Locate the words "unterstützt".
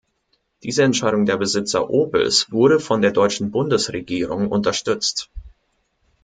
4.49-5.29